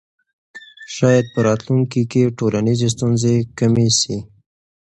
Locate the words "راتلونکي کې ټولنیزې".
1.47-2.87